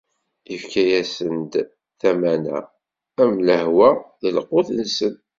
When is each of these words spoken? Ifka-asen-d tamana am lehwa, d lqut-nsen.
Ifka-asen-d 0.55 1.53
tamana 1.99 2.57
am 3.21 3.33
lehwa, 3.47 3.89
d 4.21 4.23
lqut-nsen. 4.35 5.15